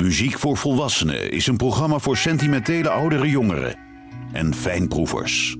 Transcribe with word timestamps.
Muziek 0.00 0.38
voor 0.38 0.56
Volwassenen 0.56 1.30
is 1.30 1.46
een 1.46 1.56
programma 1.56 1.98
voor 1.98 2.16
sentimentele 2.16 2.90
oudere 2.90 3.28
jongeren 3.28 3.76
en 4.32 4.54
fijnproevers. 4.54 5.56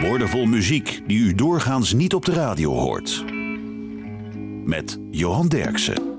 Woordenvol 0.00 0.44
muziek 0.44 1.00
die 1.06 1.18
u 1.18 1.34
doorgaans 1.34 1.92
niet 1.92 2.14
op 2.14 2.24
de 2.24 2.32
radio 2.32 2.72
hoort. 2.72 3.24
Met 4.64 4.98
Johan 5.10 5.48
Derksen. 5.48 6.18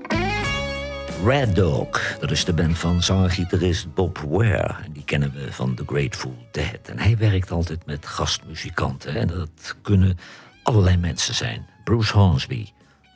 Red 1.24 1.56
Dog, 1.56 2.16
dat 2.20 2.30
is 2.30 2.44
de 2.44 2.52
band 2.52 2.78
van 2.78 3.02
zanger-gitarist 3.02 3.94
Bob 3.94 4.18
Ware. 4.18 4.74
Die 4.92 5.04
kennen 5.04 5.32
we 5.32 5.52
van 5.52 5.74
The 5.74 5.84
Grateful 5.86 6.36
Dead. 6.50 6.88
En 6.88 6.98
hij 6.98 7.16
werkt 7.16 7.50
altijd 7.50 7.86
met 7.86 8.06
gastmuzikanten. 8.06 9.14
En 9.14 9.26
dat 9.26 9.76
kunnen 9.82 10.18
allerlei 10.62 10.96
mensen 10.96 11.34
zijn. 11.34 11.66
Bruce 11.84 12.18
Hornsby, 12.18 12.66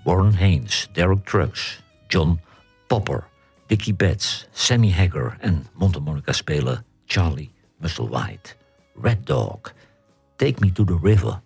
Warren 0.04 0.34
Haynes, 0.34 0.88
Derek 0.92 1.24
Trucks, 1.24 1.82
John 2.06 2.40
Popper, 2.86 3.32
Dickey 3.68 3.92
Betts, 3.92 4.48
Sammy 4.52 4.90
Hagar 4.90 5.38
en 5.42 5.66
mondharmonica-speler 5.74 6.82
Charlie 7.06 7.50
Musselwhite. 7.80 8.56
Red 8.96 9.26
Dog, 9.26 9.72
Take 10.38 10.60
Me 10.60 10.70
to 10.70 10.84
the 10.84 10.98
River. 11.02 11.40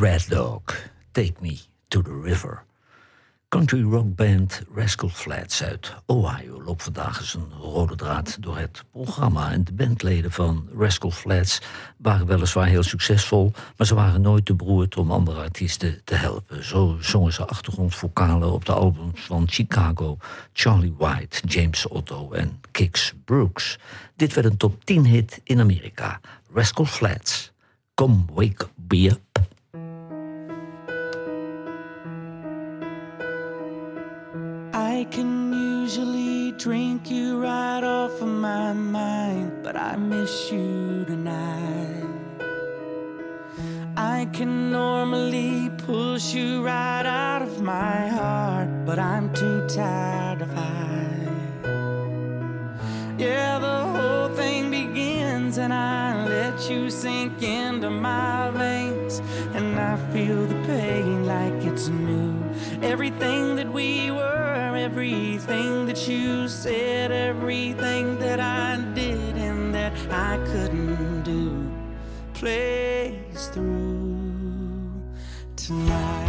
Red 0.00 0.28
Dog, 0.28 0.62
Take 1.12 1.34
Me 1.40 1.58
to 1.88 2.02
the 2.02 2.20
River. 2.22 2.64
Country 3.48 3.82
rock 3.82 4.14
band 4.14 4.62
Rascal 4.74 5.08
Flats 5.08 5.62
uit 5.62 5.94
Ohio 6.06 6.62
loopt 6.62 6.82
vandaag 6.82 7.20
eens 7.20 7.34
een 7.34 7.52
rode 7.60 7.96
draad 7.96 8.36
door 8.40 8.58
het 8.58 8.84
programma. 8.92 9.52
En 9.52 9.64
de 9.64 9.72
bandleden 9.72 10.30
van 10.30 10.68
Rascal 10.76 11.10
Flats 11.10 11.60
waren 11.96 12.26
weliswaar 12.26 12.66
heel 12.66 12.82
succesvol, 12.82 13.52
maar 13.76 13.86
ze 13.86 13.94
waren 13.94 14.20
nooit 14.20 14.44
te 14.44 14.54
beroerd 14.54 14.96
om 14.96 15.10
andere 15.10 15.40
artiesten 15.40 16.00
te 16.04 16.14
helpen. 16.14 16.64
Zo 16.64 16.96
zongen 17.00 17.32
ze 17.32 17.46
achtergrondvokalen 17.46 18.52
op 18.52 18.64
de 18.64 18.72
albums 18.72 19.20
van 19.20 19.48
Chicago, 19.48 20.16
Charlie 20.52 20.94
White, 20.98 21.46
James 21.46 21.88
Otto 21.88 22.32
en 22.32 22.60
Kix 22.70 23.14
Brooks. 23.24 23.78
Dit 24.16 24.34
werd 24.34 24.46
een 24.46 24.56
top 24.56 24.84
10 24.84 25.04
hit 25.06 25.40
in 25.44 25.60
Amerika. 25.60 26.20
Rascal 26.52 26.84
Flats, 26.84 27.52
Come 27.94 28.24
Wake 28.34 28.68
Up. 28.88 29.27
Off 38.18 38.22
of 38.22 38.28
my 38.28 38.72
mind, 38.72 39.52
but 39.62 39.76
I 39.76 39.94
miss 39.96 40.50
you 40.50 41.04
tonight. 41.04 42.04
I 43.96 44.26
can 44.32 44.72
normally 44.72 45.70
push 45.86 46.34
you 46.34 46.62
right 46.64 47.06
out 47.06 47.42
of 47.42 47.62
my 47.62 48.08
heart, 48.08 48.70
but 48.84 48.98
I'm 48.98 49.32
too 49.34 49.66
tired 49.68 50.40
to 50.40 50.46
fight. 50.46 51.28
Yeah, 53.18 53.58
the 53.60 53.80
whole 53.94 54.28
thing 54.34 54.70
begins, 54.70 55.58
and 55.58 55.72
I 55.72 56.26
let 56.26 56.68
you 56.68 56.90
sink 56.90 57.40
into 57.42 57.90
my 57.90 58.50
veins, 58.50 59.20
and 59.54 59.78
I 59.78 59.96
feel 60.12 60.44
the 60.46 60.60
pain 60.66 61.24
like 61.24 61.64
it's 61.70 61.86
new. 61.88 62.34
Everything 62.82 63.54
that 63.56 63.72
we 63.72 64.10
were, 64.10 64.37
everything 64.98 65.86
that 65.86 66.08
you 66.08 66.48
said, 66.48 67.12
everything 67.12 68.18
that 68.18 68.40
I 68.40 68.82
did 68.94 69.36
and 69.36 69.72
that 69.72 69.92
I 70.10 70.38
couldn't 70.46 71.22
do 71.22 71.70
plays 72.34 73.46
through 73.52 75.00
tonight. 75.54 76.27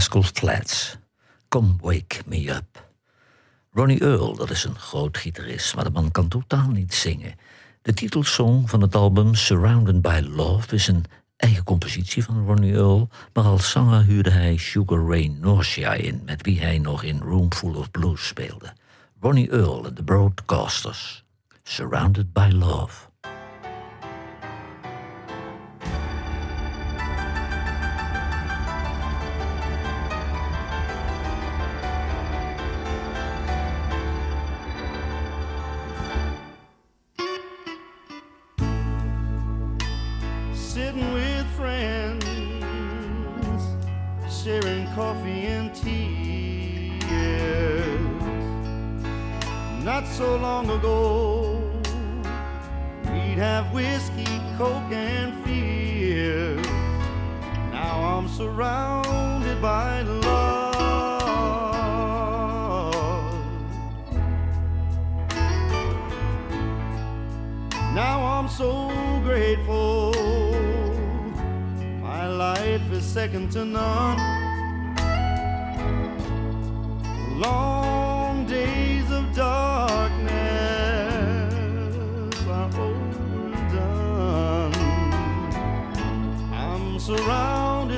Rascal 0.00 0.22
Flats. 0.22 0.96
Come 1.48 1.74
Wake 1.80 2.22
Me 2.26 2.50
Up. 2.50 2.88
Ronnie 3.70 4.00
Earl, 4.00 4.36
dat 4.36 4.50
is 4.50 4.64
een 4.64 4.78
groot 4.78 5.16
gitarist, 5.16 5.74
maar 5.74 5.84
de 5.84 5.90
man 5.90 6.10
kan 6.10 6.28
totaal 6.28 6.68
niet 6.68 6.94
zingen. 6.94 7.34
De 7.82 7.94
titelsong 7.94 8.70
van 8.70 8.80
het 8.80 8.94
album 8.94 9.34
Surrounded 9.34 10.02
by 10.02 10.20
Love 10.24 10.74
is 10.74 10.86
een 10.86 11.04
eigen 11.36 11.64
compositie 11.64 12.24
van 12.24 12.46
Ronnie 12.46 12.72
Earl, 12.72 13.08
maar 13.32 13.44
als 13.44 13.70
zanger 13.70 14.02
huurde 14.02 14.30
hij 14.30 14.56
Sugar 14.56 15.06
Ray 15.06 15.36
Norcia 15.40 15.92
in, 15.92 16.22
met 16.24 16.42
wie 16.42 16.60
hij 16.60 16.78
nog 16.78 17.02
in 17.02 17.18
Room 17.18 17.52
Full 17.52 17.74
of 17.74 17.90
Blues 17.90 18.26
speelde. 18.26 18.72
Ronnie 19.20 19.50
Earl 19.50 19.86
en 19.86 19.94
de 19.94 20.04
Broadcasters. 20.04 21.24
Surrounded 21.62 22.32
by 22.32 22.48
Love. 22.52 23.09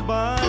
Surrounded 0.06 0.41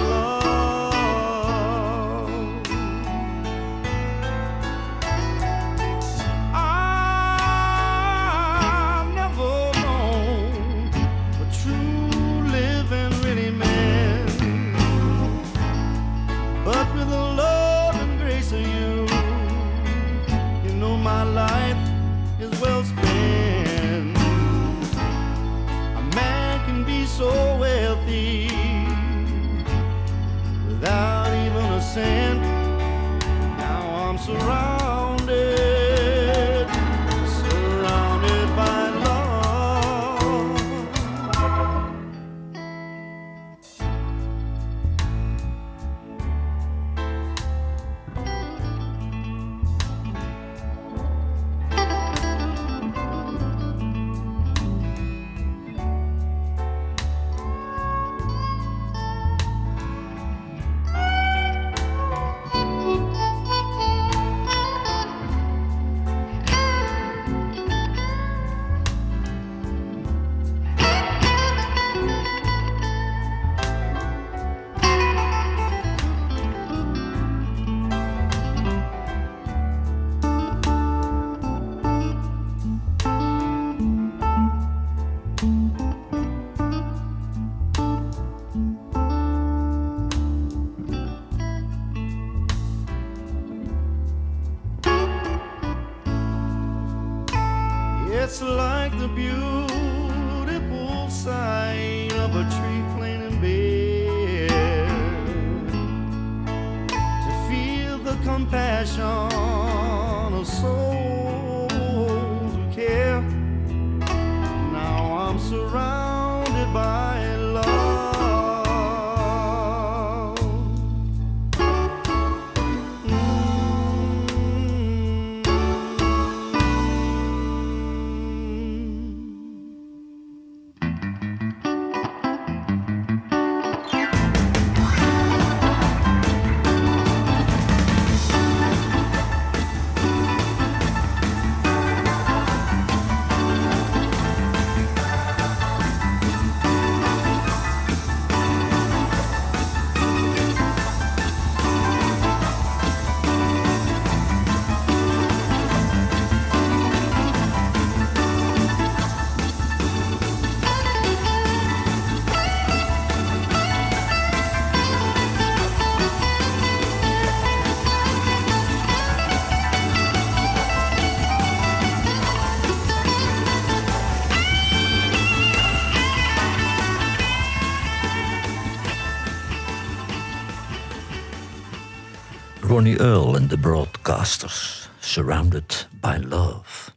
Ronnie 182.74 183.00
Earl 183.00 183.36
en 183.36 183.48
de 183.48 183.58
Broadcasters, 183.58 184.90
Surrounded 185.00 185.88
by 186.02 186.18
Love. 186.22 186.92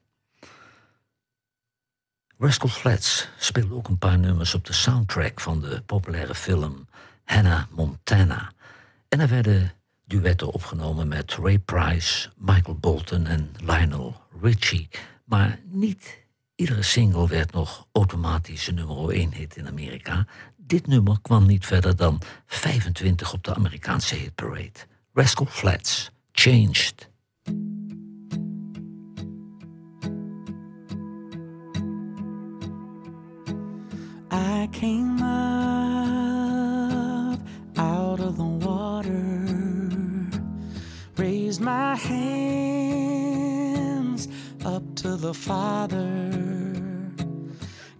Rascal 2.39 2.69
Flats 2.69 3.29
speelde 3.39 3.75
ook 3.75 3.89
een 3.89 3.99
paar 3.99 4.19
nummers 4.19 4.55
op 4.55 4.65
de 4.65 4.73
soundtrack 4.73 5.41
van 5.41 5.61
de 5.61 5.83
populaire 5.87 6.35
film 6.35 6.89
Hannah 7.25 7.63
Montana. 7.71 8.53
En 9.09 9.21
er 9.21 9.29
werden 9.29 9.73
duetten 10.05 10.53
opgenomen 10.53 11.09
met 11.09 11.35
Ray 11.35 11.59
Price, 11.59 12.29
Michael 12.37 12.77
Bolton 12.77 13.27
en 13.27 13.51
Lionel 13.57 14.21
Richie. 14.43 14.89
Maar 15.25 15.59
niet 15.65 16.25
iedere 16.55 16.83
single 16.83 17.29
werd 17.29 17.53
nog 17.53 17.87
automatisch 17.93 18.67
een 18.67 18.75
nummer 18.75 19.11
1 19.11 19.33
hit 19.33 19.57
in 19.57 19.67
Amerika. 19.67 20.27
Dit 20.57 20.87
nummer 20.87 21.19
kwam 21.23 21.47
niet 21.47 21.67
verder 21.67 21.97
dan 21.97 22.21
25 22.47 23.33
op 23.33 23.45
de 23.45 23.55
Amerikaanse 23.55 24.15
hitparade. 24.15 24.95
Rascal 25.17 25.47
Flatts, 25.47 26.11
Changed. 26.35 27.07
I 34.31 34.69
came 34.73 35.23
up 35.23 35.41
out 37.79 38.21
of 38.21 38.37
the 38.37 38.45
water, 38.45 39.43
raised 41.17 41.63
my 41.63 41.97
hands 41.97 43.49
up 44.67 44.83
to 44.97 45.17
the 45.17 45.33
Father, 45.33 46.31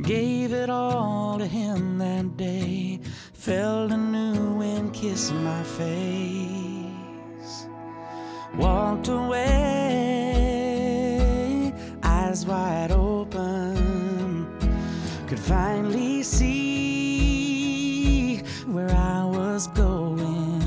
gave 0.03 0.53
it 0.53 0.69
all 0.69 1.39
to 1.39 1.47
Him 1.47 1.97
that 1.97 2.37
day, 2.37 3.01
felt 3.33 3.91
anew 3.91 4.61
and 4.61 4.93
kissed 4.93 5.33
my 5.33 5.63
face, 5.63 6.76
walked 8.57 9.09
away, 9.09 9.43
eyes 12.03 12.47
wide 12.47 12.91
open, 12.93 14.47
could 15.27 15.39
finally 15.39 16.23
see 16.23 17.57
where 18.67 18.91
I 18.91 19.25
was 19.25 19.69
going. 19.69 20.63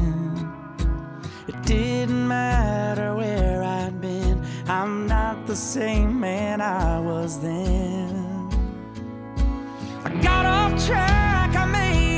It 1.47 1.61
didn't 1.63 2.27
matter 2.27 3.15
where 3.15 3.63
I'd 3.63 3.99
been, 3.99 4.43
I'm 4.67 5.07
not 5.07 5.47
the 5.47 5.55
same 5.55 6.19
man 6.19 6.61
I 6.61 6.99
was 6.99 7.39
then. 7.39 8.49
I 10.05 10.09
got 10.21 10.45
off 10.45 10.85
track, 10.85 11.55
I 11.55 11.65
made 11.65 12.08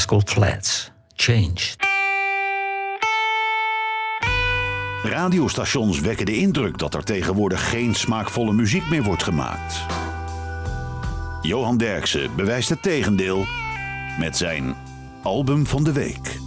Rascal 0.00 0.22
Flats, 0.24 0.90
Changed. 1.14 1.76
Radiostations 5.02 6.00
wekken 6.00 6.26
de 6.26 6.36
indruk 6.36 6.78
dat 6.78 6.94
er 6.94 7.04
tegenwoordig 7.04 7.68
geen 7.68 7.94
smaakvolle 7.94 8.52
muziek 8.52 8.88
meer 8.88 9.02
wordt 9.02 9.22
gemaakt. 9.22 9.76
Johan 11.42 11.76
Derksen 11.76 12.36
bewijst 12.36 12.68
het 12.68 12.82
tegendeel 12.82 13.46
met 14.18 14.36
zijn 14.36 14.74
album 15.22 15.66
van 15.66 15.84
de 15.84 15.92
week. 15.92 16.38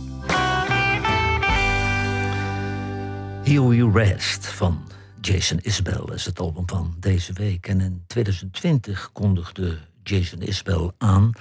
Here 3.44 3.68
We 3.68 3.92
Rest 3.94 4.48
van 4.48 4.88
Jason 5.22 5.60
Isbell 5.62 6.13
is 6.13 6.26
het 6.26 6.39
album 6.39 6.70
van 6.70 6.96
deze 7.00 7.34
week. 7.34 7.68
En 7.68 7.82
in 7.82 8.04
2020 8.08 9.10
kondigde 9.12 9.78
Jason 10.04 10.42
Isbell 10.42 10.92
aan 10.98 11.32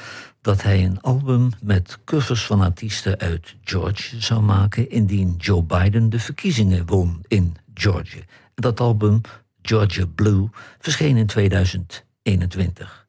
dat 0.40 0.62
hij 0.62 0.85
een 0.85 1.01
album 1.01 1.51
met 1.62 1.98
covers 2.05 2.46
van 2.46 2.61
artiesten 2.61 3.18
uit 3.18 3.57
Georgia 3.64 4.20
zou 4.20 4.42
maken 4.42 4.90
indien 4.90 5.35
Joe 5.38 5.62
Biden 5.62 6.11
de 6.11 6.18
verkiezingen 6.18 6.87
won 6.87 7.25
in 7.29 7.57
Georgia. 7.75 8.20
Dat 8.55 8.81
album, 8.81 9.20
Georgia 9.62 10.07
Blue, 10.14 10.48
verscheen 10.79 11.16
in 11.16 11.27
2021. 11.27 13.07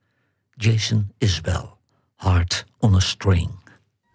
Jason 0.56 1.12
Isbell, 1.18 1.70
Heart 2.16 2.66
on 2.78 2.96
a 2.96 3.00
String. 3.00 3.50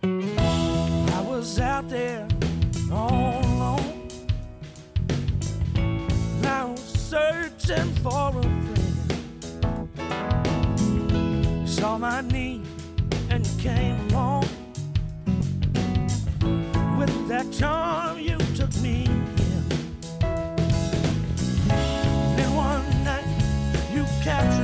I 0.02 1.22
was 1.28 1.58
out 1.58 1.88
there 1.88 2.26
all 2.90 3.42
alone. 3.44 3.96
Was 6.42 7.08
searching 7.08 7.94
for 8.02 8.38
a 8.38 8.57
my 12.22 12.28
need 12.32 12.62
and 13.30 13.46
came 13.58 13.96
along. 14.08 14.42
With 16.98 17.28
that 17.28 17.46
charm, 17.52 18.18
you 18.18 18.38
took 18.56 18.74
me 18.80 19.04
in. 19.04 19.64
Then 22.36 22.54
one 22.56 23.04
night, 23.04 23.24
you 23.94 24.04
captured 24.24 24.57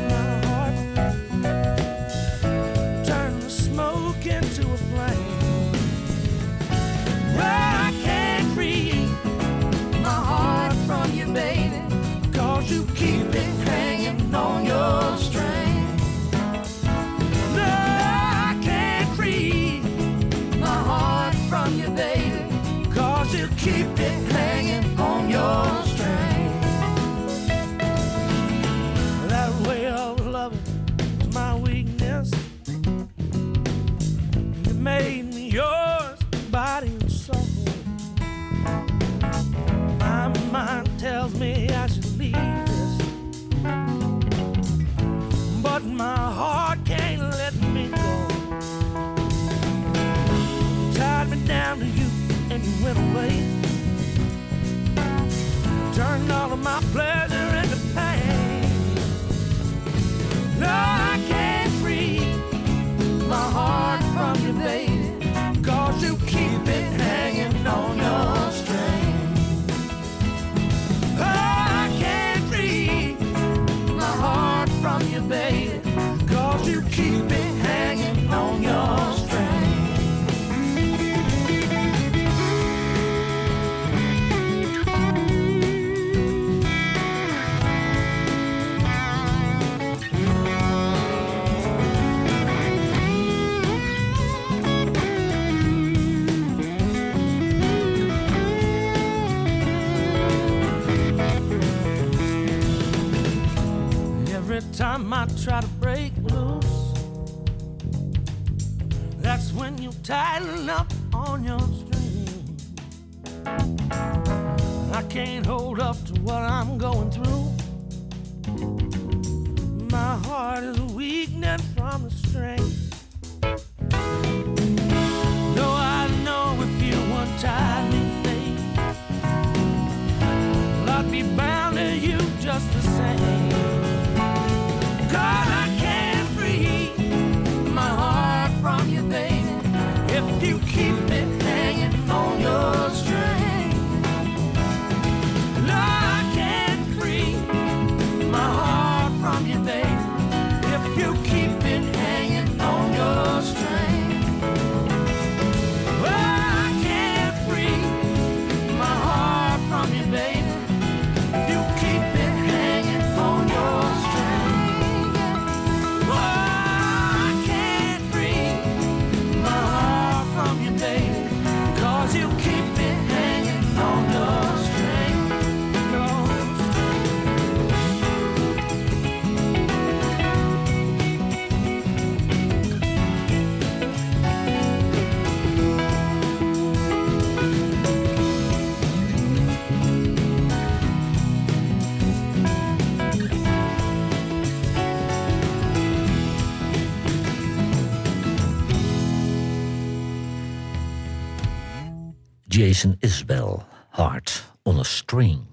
Jason 202.75 202.97
Isbell, 203.01 203.65
Hard 203.91 204.45
on 204.63 204.79
a 204.79 204.83
String. 204.83 205.47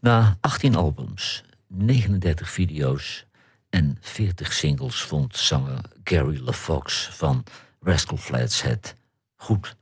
Na 0.00 0.36
18 0.40 0.74
albums, 0.74 1.44
39 1.66 2.50
video's 2.50 3.26
en 3.70 3.96
40 4.00 4.52
singles 4.52 5.02
vond 5.02 5.36
zanger 5.36 5.80
Gary 6.04 6.40
LaFox 6.44 7.08
van 7.12 7.44
Rascal 7.80 8.16
Flats 8.16 8.62
het 8.62 8.96
goed. 9.36 9.76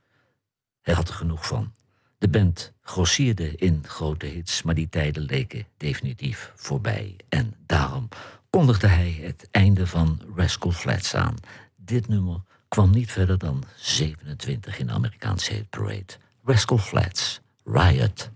Hij 0.80 0.94
had 0.94 1.08
er 1.08 1.14
genoeg 1.14 1.46
van. 1.46 1.72
De 2.18 2.28
band 2.28 2.72
grossierde 2.82 3.56
in 3.56 3.84
grote 3.86 4.26
hits, 4.26 4.62
maar 4.62 4.74
die 4.74 4.88
tijden 4.88 5.22
leken 5.22 5.66
definitief 5.76 6.52
voorbij. 6.54 7.16
En 7.28 7.54
daarom 7.66 8.08
kondigde 8.50 8.86
hij 8.86 9.18
het 9.22 9.48
einde 9.50 9.86
van 9.86 10.20
Rascal 10.36 10.72
Flats 10.72 11.14
aan. 11.14 11.34
Dit 11.76 12.08
nummer 12.08 12.42
kwam 12.68 12.90
niet 12.90 13.12
verder 13.12 13.38
dan 13.38 13.64
27 13.76 14.78
in 14.78 14.86
de 14.86 14.92
Amerikaanse 14.92 15.52
hitparade. 15.52 16.26
Rascal 16.48 16.78
Flatts, 16.78 17.40
Riot, 17.66 18.30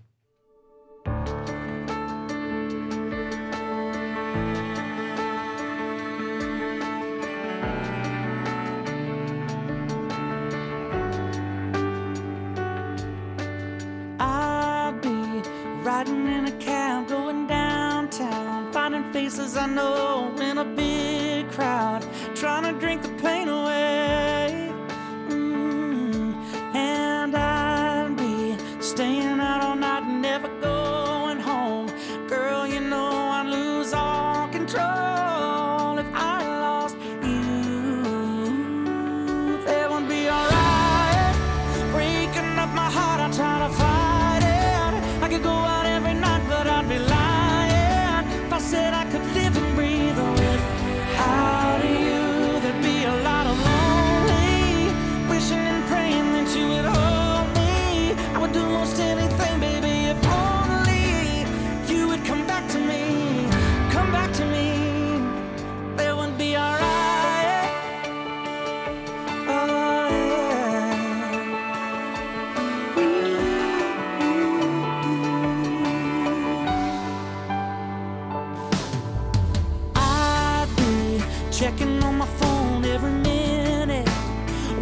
Checking 81.53 82.03
on 82.03 82.17
my 82.17 82.25
phone 82.25 82.83
every 82.83 83.11
minute, 83.11 84.09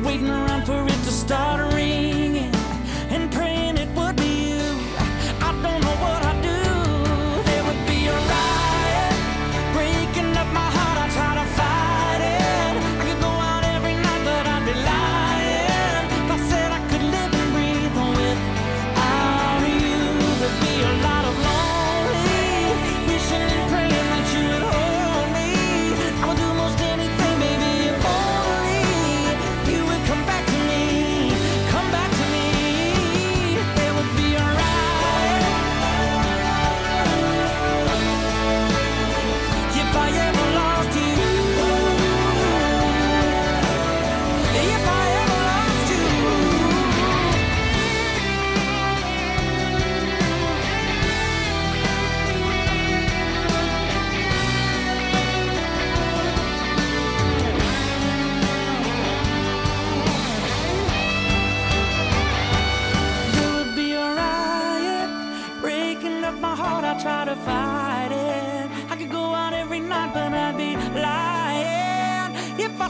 waiting 0.06 0.30
around 0.30 0.66
for 0.66 0.86
it 0.86 1.04
to 1.04 1.12
start 1.12 1.60
ringing. 1.74 1.81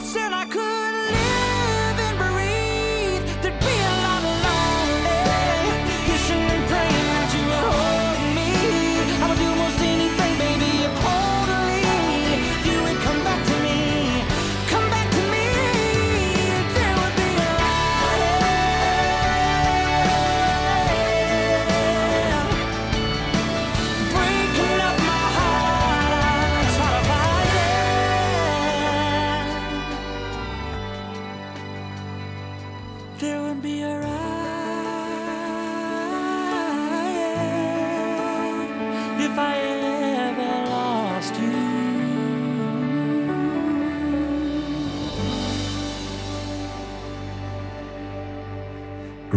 sin. 0.02 0.32
I 0.32 0.41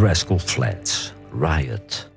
Rascal 0.05 0.39
Flats, 0.39 1.13
Riot. 1.39 2.11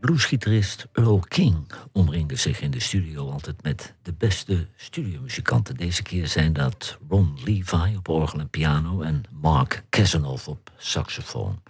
Bluesgitarist 0.00 0.86
Earl 0.92 1.20
King 1.28 1.72
omringde 1.92 2.36
zich 2.36 2.60
in 2.60 2.70
de 2.70 2.80
studio 2.80 3.30
altijd 3.30 3.62
met 3.62 3.94
de 4.02 4.12
beste 4.12 4.66
studiomuzikanten. 4.76 5.76
Deze 5.76 6.02
keer 6.02 6.26
zijn 6.26 6.52
dat 6.52 6.98
Ron 7.08 7.38
Levi 7.44 7.96
op 7.96 8.08
orgel 8.08 8.38
en 8.38 8.48
piano 8.48 9.00
en 9.00 9.22
Mark 9.30 9.84
Casanov 9.90 10.48
op 10.48 10.70
saxofoon. 10.76 11.62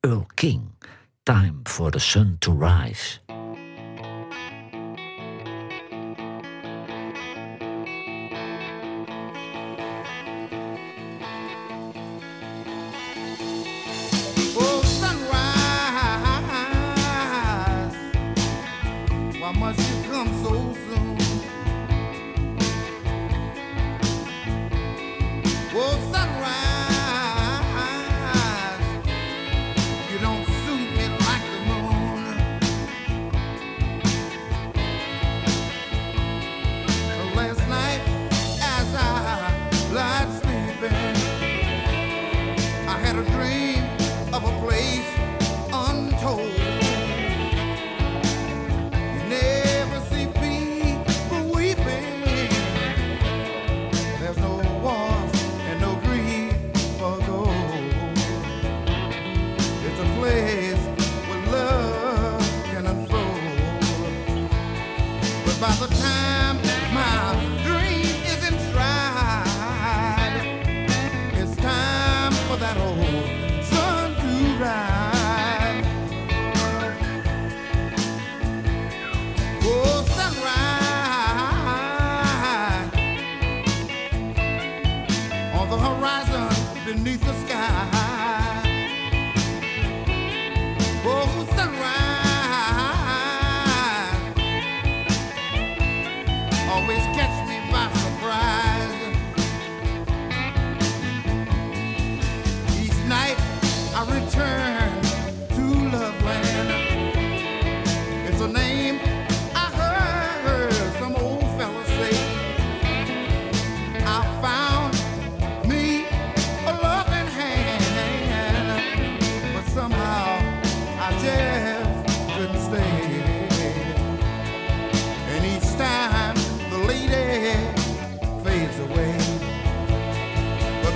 Earl 0.00 0.26
King, 0.34 0.62
Time 1.22 1.54
for 1.62 1.90
the 1.90 1.98
Sun 1.98 2.36
to 2.38 2.58
Rise. 2.58 3.18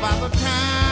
by 0.00 0.14
the 0.20 0.28
time. 0.36 0.85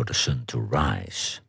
For 0.00 0.12
the 0.12 0.18
Sun 0.18 0.44
to 0.44 0.68
Rise. 0.70 1.40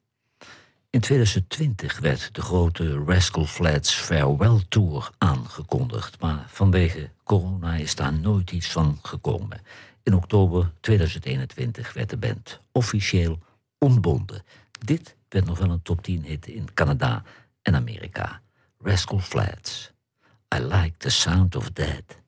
In 0.90 1.00
2020 1.00 2.00
werd 2.00 2.36
de 2.36 2.42
grote 2.42 3.04
Rascal 3.06 3.46
Flats 3.46 3.94
Farewell 3.96 4.64
Tour 4.70 5.10
aangekondigd, 5.18 6.20
maar 6.20 6.46
vanwege 6.48 7.10
corona 7.24 7.76
is 7.76 7.96
daar 7.96 8.14
nooit 8.14 8.52
iets 8.52 8.72
van 8.72 9.00
gekomen. 9.02 9.62
In 10.04 10.14
oktober 10.14 10.72
2021 10.80 11.94
werd 11.94 12.10
de 12.10 12.18
band 12.18 12.60
officieel 12.72 13.40
ontbonden. 13.78 14.44
Dit 14.86 15.16
werd 15.30 15.46
nog 15.46 15.60
wel 15.60 15.70
een 15.70 15.82
top 15.82 16.02
10 16.02 16.24
hit 16.24 16.48
in 16.48 16.74
Canada 16.74 17.24
en 17.62 17.76
Amerika. 17.76 18.42
Rascal 18.78 19.20
Flats. 19.20 19.92
I 20.56 20.60
like 20.60 20.98
the 20.98 21.10
sound 21.10 21.56
of 21.56 21.70
that. 21.70 22.21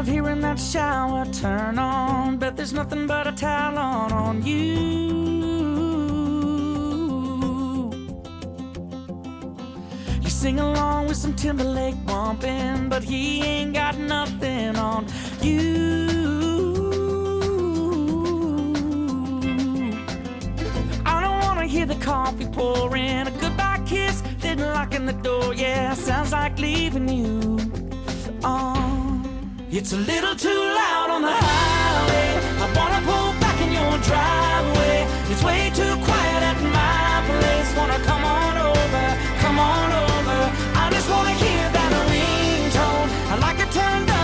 Love 0.00 0.08
hearing 0.08 0.40
that 0.40 0.58
shower 0.58 1.26
turn 1.26 1.78
on. 1.78 2.38
Bet 2.38 2.56
there's 2.56 2.72
nothing 2.72 3.06
but 3.06 3.26
a 3.26 3.32
towel 3.32 3.76
on 3.76 4.10
on 4.10 4.42
you. 4.46 5.10
You 10.22 10.30
sing 10.30 10.58
along 10.58 11.08
with 11.08 11.18
some 11.18 11.34
Timberlake 11.34 12.02
bumping, 12.06 12.88
but 12.88 13.04
he 13.04 13.42
ain't 13.42 13.74
got 13.74 13.98
nothing 13.98 14.74
on 14.76 15.06
you. 15.42 16.06
I 21.04 21.20
don't 21.20 21.40
wanna 21.44 21.66
hear 21.66 21.84
the 21.84 22.00
coffee 22.12 22.46
pouring, 22.46 23.26
a 23.26 23.30
goodbye 23.32 23.82
kiss, 23.84 24.22
then 24.38 24.60
locking 24.60 25.04
the 25.04 25.18
door. 25.28 25.52
Yeah, 25.52 25.92
sounds 25.92 26.32
like 26.32 26.58
leaving 26.58 27.06
you. 27.06 27.58
Oh. 28.42 28.89
It's 29.72 29.92
a 29.92 29.96
little 29.96 30.34
too 30.34 30.48
loud 30.48 31.10
on 31.10 31.22
the 31.22 31.30
highway. 31.30 32.30
I 32.58 32.66
wanna 32.74 33.00
pull 33.06 33.30
back 33.38 33.56
in 33.62 33.70
your 33.70 33.94
driveway. 34.02 35.06
It's 35.30 35.44
way 35.44 35.70
too 35.72 35.94
quiet 36.02 36.42
at 36.50 36.58
my 36.74 37.22
place. 37.30 37.76
Wanna 37.78 38.00
come 38.02 38.24
on 38.24 38.58
over, 38.58 39.06
come 39.38 39.58
on 39.60 39.92
over. 39.92 40.38
I 40.74 40.90
just 40.90 41.08
wanna 41.08 41.34
hear 41.34 41.70
that 41.70 41.92
ringtone. 42.10 43.08
I 43.30 43.36
like 43.38 43.60
it 43.60 43.70
turned 43.70 44.10
up 44.10 44.19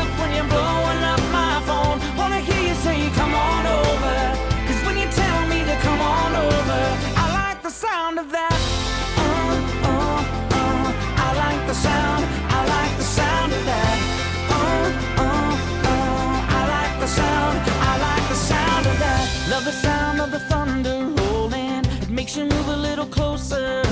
Love 19.57 19.65
the 19.65 19.73
sound 19.73 20.21
of 20.21 20.31
the 20.31 20.39
thunder 20.39 21.07
rolling. 21.17 21.83
It 22.03 22.11
makes 22.11 22.37
you 22.37 22.45
move 22.45 22.69
a 22.69 22.77
little 22.77 23.07
closer 23.07 23.83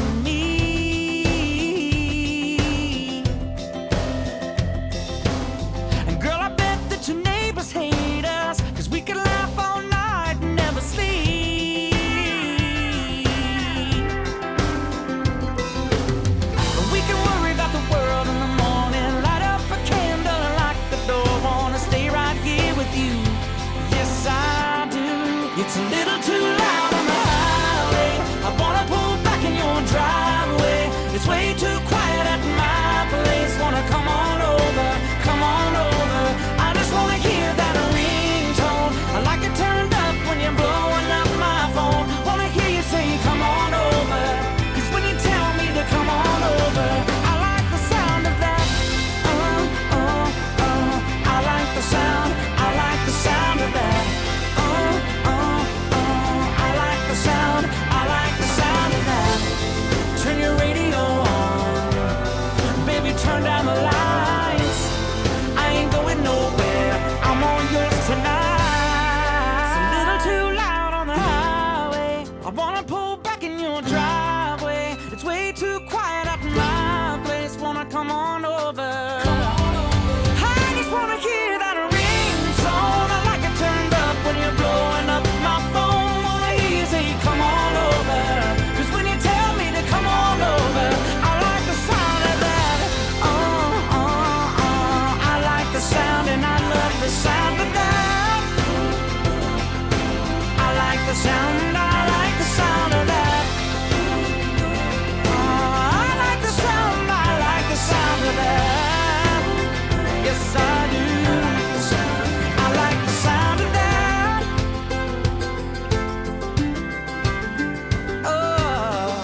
Oh. 118.27 119.23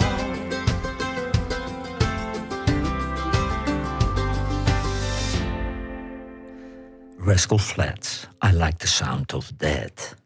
Rascal 7.18 7.58
Flatts. 7.58 8.26
I 8.42 8.52
like 8.52 8.78
the 8.78 8.86
sound 8.86 9.34
of 9.34 9.58
that. 9.58 10.19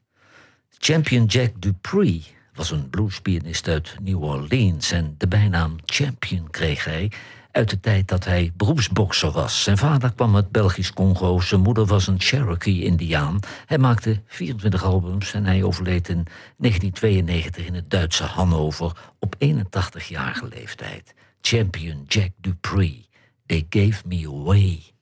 Champion 0.87 1.25
Jack 1.25 1.51
Dupree 1.59 2.25
was 2.55 2.71
een 2.71 2.91
bluespianist 2.91 3.69
uit 3.69 3.97
New 4.03 4.23
Orleans 4.23 4.91
en 4.91 5.15
de 5.19 5.29
bijnaam 5.29 5.77
Champion 5.85 6.51
kreeg 6.51 6.85
hij 6.85 7.13
uit 7.51 7.71
de 7.71 7.81
tijd 7.81 8.09
dat 8.09 8.25
hij 8.25 8.53
beroepsbokser 8.57 9.31
was. 9.31 9.63
Zijn 9.63 9.79
vader 9.79 10.13
kwam 10.13 10.37
uit 10.37 10.51
Belgisch 10.51 10.93
Congo, 10.93 11.41
zijn 11.41 11.61
moeder 11.61 11.87
was 11.87 12.07
een 12.07 12.21
Cherokee-Indiaan. 12.21 13.41
Hij 13.67 13.79
maakte 13.79 14.23
24 14.27 14.85
albums 14.85 15.33
en 15.33 15.45
hij 15.45 15.63
overleed 15.63 16.09
in 16.09 16.27
1992 16.57 17.67
in 17.67 17.75
het 17.75 17.91
Duitse 17.91 18.25
Hannover 18.25 19.13
op 19.19 19.35
81-jarige 19.45 20.49
leeftijd. 20.49 21.15
Champion 21.41 22.05
Jack 22.09 22.31
Dupree. 22.37 23.09
They 23.47 23.67
gave 23.69 24.03
me 24.07 24.27
away. 24.27 24.94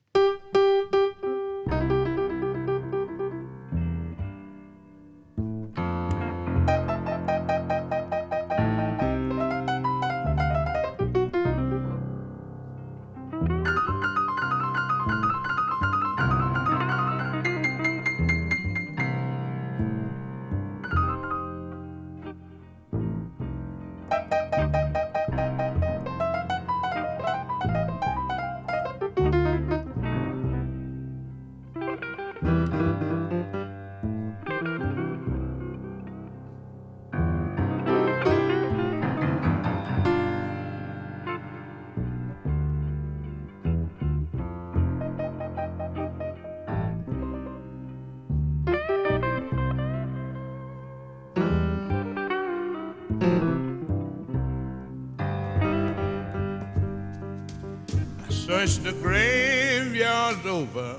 Wish 58.63 58.77
the 58.77 58.93
graveyard's 58.93 60.45
over 60.45 60.95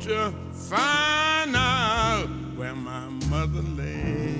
to 0.00 0.34
find 0.52 1.54
out 1.54 2.26
where 2.56 2.74
my 2.74 3.06
mother 3.30 3.62
lay. 3.78 4.34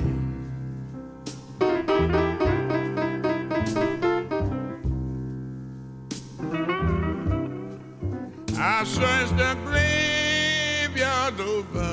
I 8.59 8.83
searched 8.83 9.37
the 9.37 9.57
graveyard 9.67 11.41
over 11.41 11.93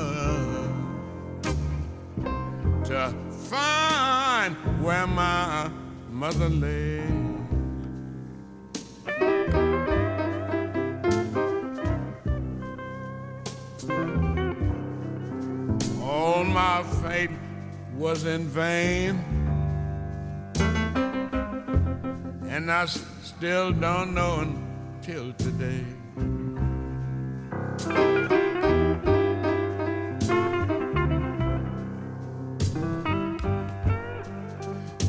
to 2.85 3.13
find 3.51 4.55
where 4.83 5.05
my 5.05 5.69
mother 6.09 6.49
lay. 6.49 7.12
Was 18.04 18.26
in 18.26 18.45
vain, 18.49 19.18
and 22.49 22.70
I 22.70 22.86
still 22.86 23.72
don't 23.72 24.14
know 24.14 24.41
until 24.41 25.32
today. 25.38 25.86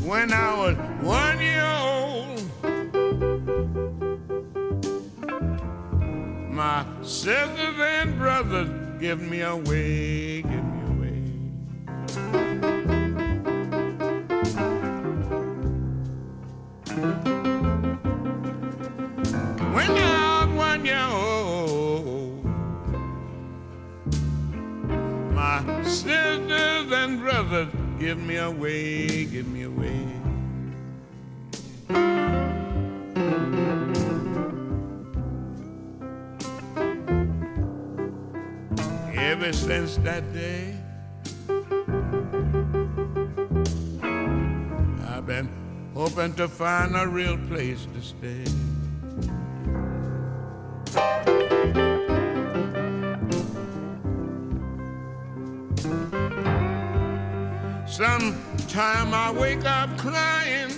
When 0.04 0.32
I 0.32 0.56
was 0.56 0.76
one 1.02 1.40
year 1.40 1.66
old, 1.66 2.42
my 6.48 6.86
sisters 7.02 7.76
and 7.80 8.16
brothers 8.16 8.70
give 9.00 9.20
me 9.20 9.40
a 9.40 9.56
give 10.42 10.63
give 27.98 28.18
me 28.18 28.36
away, 28.36 29.24
give 29.26 29.46
me 29.48 29.62
away. 29.62 30.06
Ever 39.16 39.52
since 39.52 39.96
that 39.98 40.32
day, 40.32 40.74
I've 45.08 45.26
been 45.26 45.48
hoping 45.94 46.34
to 46.34 46.48
find 46.48 46.96
a 46.96 47.06
real 47.06 47.36
place 47.48 47.86
to 47.94 48.02
stay. 48.02 48.73
Sometime 58.74 59.14
I 59.14 59.30
wake 59.30 59.64
up 59.64 59.96
crying, 59.96 60.72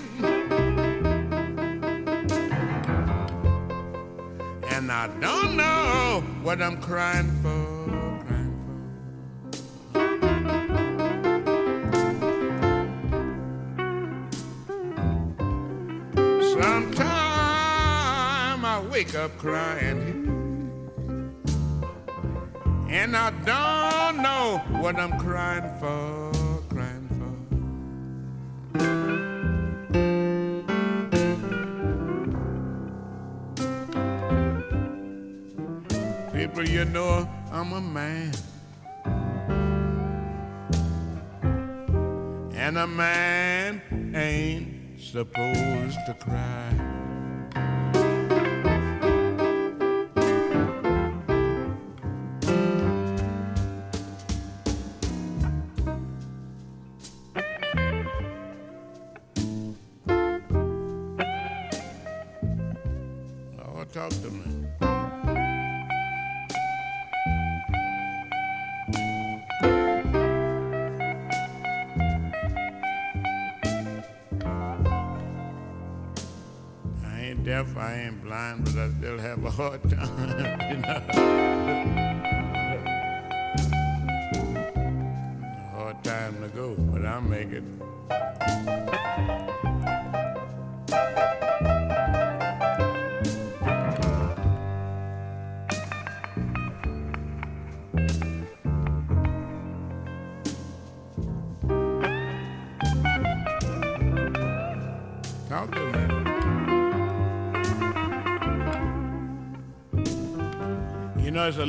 and 4.70 4.92
I 4.92 5.06
don't 5.18 5.56
know 5.56 6.22
what 6.42 6.60
I'm 6.60 6.78
crying 6.82 7.30
for. 7.40 7.86
Crying 8.26 8.52
for. 16.12 16.60
Sometime 16.60 17.00
I 18.62 18.78
wake 18.90 19.14
up 19.14 19.38
crying. 19.38 20.24
And 22.90 23.16
I 23.16 23.30
don't 23.46 24.22
know 24.22 24.60
what 24.82 24.96
I'm 24.96 25.18
crying 25.18 25.70
for, 25.80 26.35
you 36.76 36.84
know 36.84 37.26
I'm 37.50 37.72
a 37.72 37.80
man. 37.80 38.32
And 42.52 42.76
a 42.76 42.86
man 42.86 43.80
ain't 44.14 45.00
supposed 45.00 45.96
to 46.06 46.14
cry. 46.20 46.95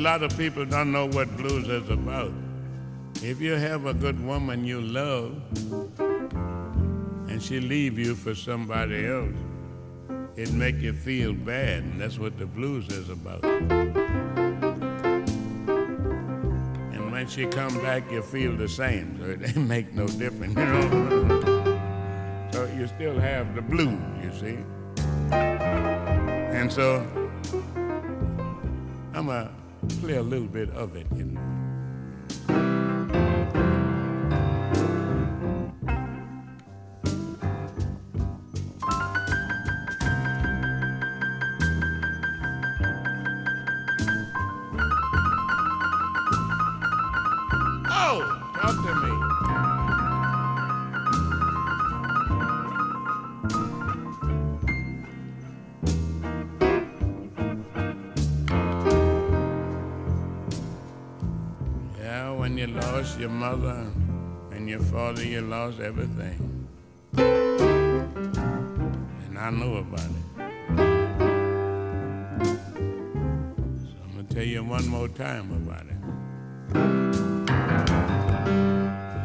Lot 0.08 0.22
of 0.22 0.34
people 0.38 0.64
don't 0.64 0.90
know 0.90 1.04
what 1.04 1.28
blues 1.36 1.68
is 1.68 1.90
about. 1.90 2.32
If 3.22 3.42
you 3.42 3.52
have 3.52 3.84
a 3.84 3.92
good 3.92 4.18
woman 4.24 4.64
you 4.64 4.80
love, 4.80 5.34
and 7.28 7.42
she 7.42 7.60
leave 7.60 7.98
you 7.98 8.14
for 8.14 8.34
somebody 8.34 9.04
else, 9.04 9.36
it 10.34 10.50
make 10.54 10.76
you 10.76 10.94
feel 10.94 11.34
bad, 11.34 11.82
and 11.82 12.00
that's 12.00 12.18
what 12.18 12.38
the 12.38 12.46
blues 12.46 12.88
is 12.88 13.10
about. 13.10 13.44
And 16.94 17.12
when 17.12 17.28
she 17.28 17.44
come 17.44 17.76
back, 17.82 18.10
you 18.10 18.22
feel 18.22 18.56
the 18.56 18.66
same, 18.66 19.18
so 19.20 19.26
it 19.26 19.56
make 19.74 19.92
no 19.92 20.06
difference, 20.06 20.56
you 20.56 20.64
know. 20.64 22.48
so 22.50 22.64
you 22.78 22.86
still 22.86 23.20
have 23.20 23.54
the 23.54 23.60
blues, 23.60 24.00
you 24.22 24.32
see. 24.32 24.56
And 25.30 26.72
so 26.72 27.06
I'm 29.12 29.26
gonna 29.26 29.57
play 29.88 30.16
a 30.16 30.22
little 30.22 30.46
bit 30.46 30.70
of 30.70 30.96
it, 30.96 31.06
you 31.16 31.24
you 65.38 65.44
lost 65.44 65.78
everything. 65.78 66.66
And 69.26 69.38
I 69.38 69.50
know 69.50 69.76
about 69.76 70.00
it. 70.00 70.26
So 73.84 73.94
I'm 74.02 74.10
gonna 74.16 74.24
tell 74.34 74.42
you 74.42 74.64
one 74.64 74.88
more 74.88 75.06
time 75.06 75.52
about 75.52 75.86
it. 75.86 76.00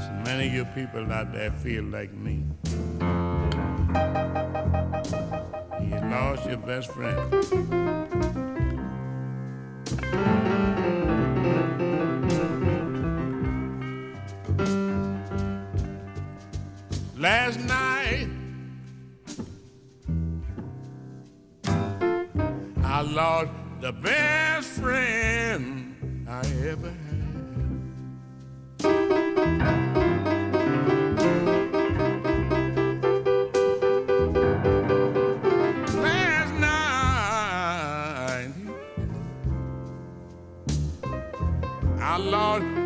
So 0.04 0.12
many 0.24 0.48
of 0.50 0.54
you 0.54 0.66
people 0.76 1.12
out 1.12 1.34
there 1.34 1.52
feel 1.52 1.84
like 1.86 2.14
me. 2.14 2.44
You 5.82 6.00
lost 6.12 6.46
your 6.46 6.58
best 6.58 6.92
friend. 6.92 8.03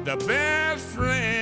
The 0.08 0.16
best 0.26 0.86
friend 0.96 1.37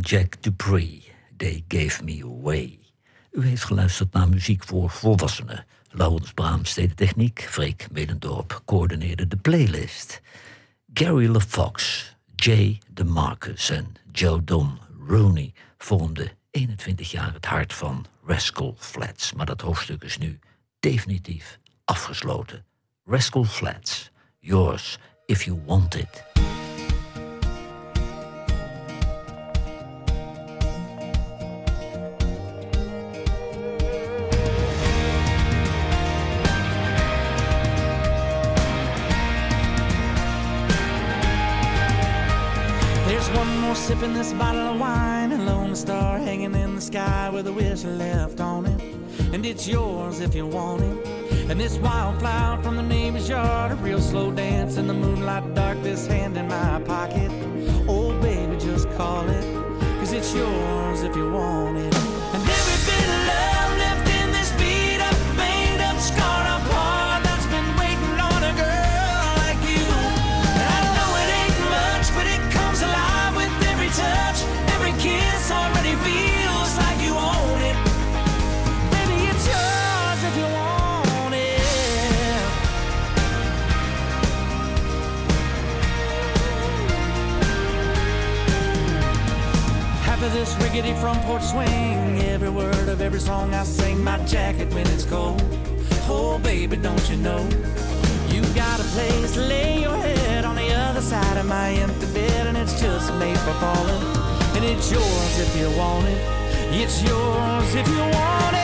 Jack 0.00 0.42
Dupree, 0.42 1.02
They 1.36 1.64
Gave 1.68 2.04
Me 2.04 2.22
Away. 2.24 2.78
U 3.32 3.46
heeft 3.46 3.64
geluisterd 3.64 4.12
naar 4.12 4.28
muziek 4.28 4.64
voor 4.64 4.90
volwassenen. 4.90 5.66
Laurens 5.90 6.32
Brahms 6.32 6.74
deed 6.74 6.88
de 6.88 6.94
techniek, 6.94 7.46
Freek 7.50 7.86
Medendorp 7.90 8.62
coördineerde 8.64 9.28
de 9.28 9.36
playlist. 9.36 10.20
Gary 10.94 11.26
LaFox, 11.26 12.04
Jay 12.36 12.80
DeMarcus 12.90 13.70
en 13.70 13.94
Joe 14.12 14.44
Don 14.44 14.78
Rooney 15.06 15.52
vormden 15.78 16.30
21 16.50 17.10
jaar 17.10 17.32
het 17.32 17.46
hart 17.46 17.72
van 17.72 18.06
Rascal 18.26 18.74
Flats. 18.78 19.32
Maar 19.32 19.46
dat 19.46 19.60
hoofdstuk 19.60 20.02
is 20.02 20.18
nu 20.18 20.38
definitief 20.80 21.58
afgesloten. 21.84 22.64
Rascal 23.04 23.44
Flats, 23.44 24.10
yours 24.38 24.98
if 25.26 25.42
you 25.42 25.62
want 25.66 25.94
it. 25.94 26.24
One 43.88 43.98
more 43.98 44.06
sip 44.06 44.08
in 44.08 44.14
this 44.14 44.32
bottle 44.32 44.74
of 44.74 44.80
wine, 44.80 45.32
a 45.32 45.38
lone 45.38 45.74
star 45.74 46.18
hanging 46.18 46.54
in 46.54 46.74
the 46.74 46.80
sky 46.80 47.30
with 47.30 47.46
a 47.46 47.52
wish 47.52 47.84
left 47.84 48.40
on 48.40 48.66
it. 48.66 48.80
And 49.32 49.44
it's 49.44 49.66
yours 49.66 50.20
if 50.20 50.34
you 50.34 50.46
want 50.46 50.82
it. 50.82 51.50
And 51.50 51.58
this 51.60 51.78
wildflower 51.78 52.62
from 52.62 52.76
the 52.76 52.82
neighbor's 52.82 53.28
yard, 53.28 53.72
a 53.72 53.76
real 53.76 54.00
slow 54.00 54.30
dance 54.30 54.76
in 54.76 54.86
the 54.86 54.94
moonlight 54.94 55.54
dark, 55.54 55.82
this 55.82 56.06
hand 56.06 56.36
in 56.36 56.48
my 56.48 56.80
pocket. 56.84 57.30
Oh, 57.88 58.12
baby, 58.20 58.56
just 58.58 58.90
call 58.96 59.28
it, 59.28 59.44
cause 59.98 60.12
it's 60.12 60.34
yours 60.34 61.02
if 61.02 61.16
you 61.16 61.30
want 61.30 61.78
it. 61.78 62.07
Of 90.28 90.34
this 90.34 90.54
rickety 90.56 90.92
front 90.94 91.20
porch 91.22 91.42
swing, 91.42 92.20
every 92.34 92.50
word 92.50 92.88
of 92.88 93.00
every 93.00 93.20
song 93.20 93.54
I 93.54 93.62
sing, 93.64 94.02
my 94.04 94.18
jacket 94.24 94.68
when 94.74 94.86
it's 94.88 95.04
cold. 95.04 95.40
Oh, 96.06 96.38
baby, 96.42 96.76
don't 96.76 97.08
you 97.10 97.16
know? 97.16 97.42
You 98.28 98.42
got 98.54 98.78
a 98.78 98.84
place 98.94 99.32
to 99.34 99.40
lay 99.40 99.80
your 99.80 99.96
head 99.96 100.44
on 100.44 100.56
the 100.56 100.70
other 100.74 101.00
side 101.00 101.38
of 101.38 101.46
my 101.46 101.70
empty 101.70 102.06
bed, 102.12 102.46
and 102.46 102.58
it's 102.58 102.78
just 102.80 103.12
made 103.14 103.38
for 103.38 103.54
falling. 103.54 104.02
And 104.56 104.64
it's 104.64 104.90
yours 104.92 105.38
if 105.38 105.56
you 105.56 105.70
want 105.78 106.06
it. 106.06 106.20
It's 106.82 107.02
yours 107.02 107.74
if 107.74 107.88
you 107.88 107.98
want 107.98 108.54
it. 108.54 108.57